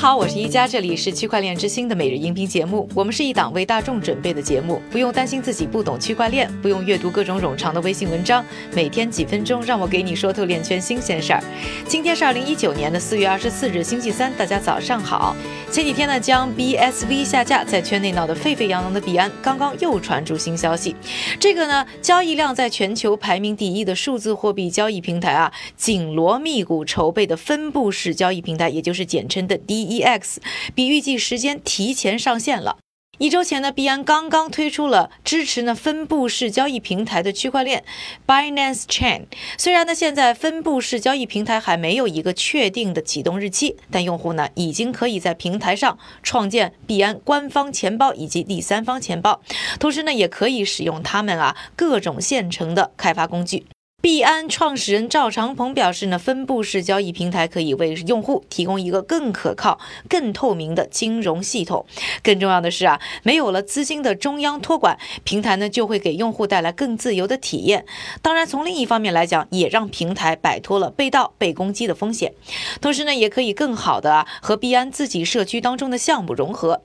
[0.00, 2.88] 好，我是一加，这里是区块链之星的每日音频节目。
[2.94, 8.42] 我们是一档为大众准备的节目，不用担心自己不懂区块链，不用阅读各种冗长的微信文章，
[8.74, 11.44] 每天几分钟，让我给你说透链圈新鲜事儿。
[11.86, 15.36] 今天是二零一九年的四月二十四日，星期三，大家早上好。
[15.70, 20.96] 前几天呢，将 BSV 下架，在圈内闹得沸沸扬扬的币安，刚刚又传出新消息。
[21.38, 29.89] 这个呢，交易量在全球排名第一的数字货币交易平台啊，紧锣密鼓筹备的分布式交易平台，也就是简称的 D。
[29.90, 30.36] EX
[30.74, 32.78] 比预计时间提前上线了。
[33.18, 37.84] 一周前呢，币安刚刚推出了支持呢分布式交易平台的区块链
[38.26, 39.24] Binance Chain。
[39.58, 49.42] 虽然呢现在分布式交易平台还没有一个确定的启动日期，但用户呢已经可以在平台上创建币安官方钱包以及第三方钱包，
[49.78, 53.66] 同时呢也可以使用他们啊各种现成的开发工具。
[54.00, 59.78] 币安创始人赵长鹏表示呢，分布式交易平台可以为用户提供一个更可靠、
[60.08, 61.84] 更透明的金融系统。
[62.22, 67.84] 更重要的是啊，没有了资金的中央托管，平台呢就会给用户带来更自由的体验。
[68.22, 72.32] 当然，从另一方面来讲，也让平台摆脱了被盗、被攻击的风险。
[72.80, 76.82] 同时呢，也可以更好的和币安自己社区当中的项目融合。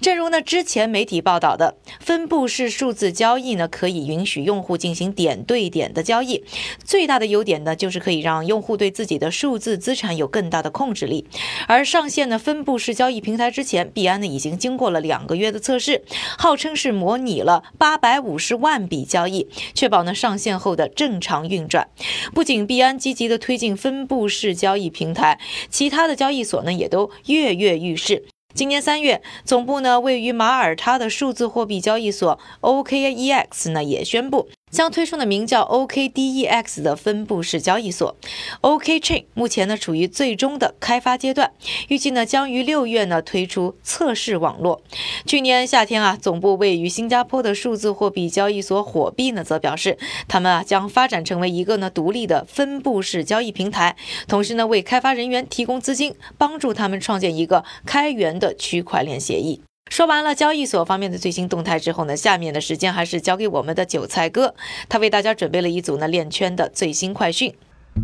[0.00, 6.42] 正如呢之前媒体报道的，分布式数字交易呢可以允许用户进行点对点的交易。
[6.84, 11.26] 最大的优点呢，就是可以让用户对自己的数字资产有更大的控制力。
[11.66, 16.04] 而上线呢分布式交易平台之前，币安呢已经经过了两个月的测试，
[16.38, 21.88] 号称是模拟了八百五十万笔交易，确保呢上线后的正常运转。
[22.34, 25.38] 不仅币安积极的推进分布式交易平台，
[25.70, 28.24] 其他的交易所呢也都跃跃欲试。
[28.54, 34.48] 今年三月，总部呢位于马耳他的数字货币交易所 OKEX 呢也宣布。
[34.76, 38.14] 将推出的名叫 OKDEX 的分布式交易所
[38.60, 41.52] ，OKChain 目前呢处于最终的开发阶段，
[41.88, 44.82] 预计呢将于六月呢推出测试网络。
[45.24, 49.96] 去年夏天啊，总部位于新加坡的数字货币交易所火币呢则表示，
[50.28, 53.96] 他们啊将发展成为一个呢独立的分布式交易平台，
[54.28, 59.62] 同时呢为开发人员提供资金，帮助他们创建一个开源的区块链协议。
[59.96, 64.54] 说完了交易所方面的最新动态之后呢，下面的时间还是交给我们的韭菜哥，
[64.90, 67.54] 他为大家准备了一组呢链圈的最新快讯。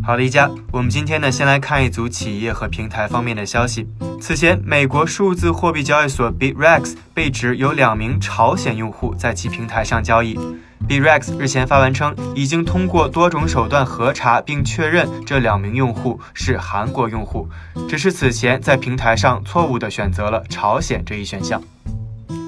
[0.03, 3.87] 好的，一家，我们今天呢先来看一组企业和平台方面的消息。
[4.19, 10.35] 此前，美国数字货币交易所 Bitrex 被指有两名朝鲜用户在其平台上交易。
[10.87, 17.49] Brex 日前发文称，已经通过多种手段核查并确认这两名用户是韩国用户，
[17.89, 21.61] 只是此前在平台上错误地选择了朝鲜这一选项。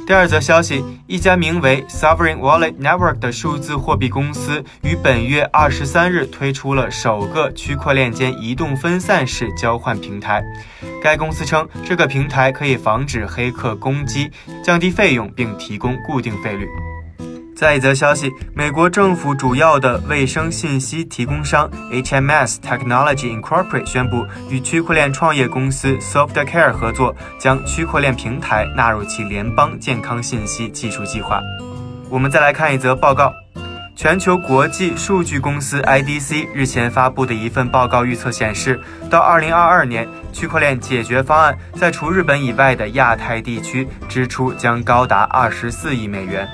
[0.06, 10.44] 第二则消息，一家名为 Sovereign Wallet Network 的数字货币公司于本月二十三日推出了首个区块链间移动分散式交换平台。
[11.02, 14.30] 该公司称，这个平台可以防止黑客攻击，
[14.64, 16.68] 降低费用，并提供固定费率。
[17.56, 31.40] 再一则消息，美国政府主要的卫生信息提供商 HMS Technology Incorporated 宣布与区块链创业公司 SoftCare 合作，将区块链平台纳入其联邦健康信息技术计划。
[32.10, 33.32] 我们再来看一则报告，
[33.96, 38.78] 全球国际数据公司 IDC 日前发布的一份报告预测显示，
[39.10, 46.46] 到2022年，区块链解决方案在除日本以外的亚太地区支出将高达24亿美元。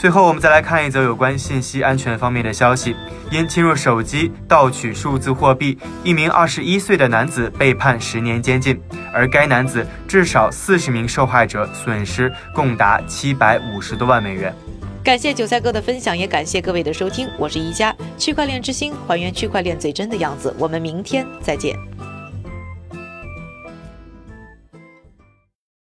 [0.00, 2.94] 最后，我们再来看一则有关信息安全方面的消息：
[3.30, 8.78] 因侵入手机盗取数字货币，一名二十一岁的男子被判十年监禁，
[9.14, 14.54] 而该男子至少四十名受害者损失共达七百五十多万美元。
[15.02, 20.54] 感谢韭菜哥的分享，也感谢各位的收听，我是宜家区块链之星，还原区块链最真的样子。
[20.58, 21.74] 我们明天再见。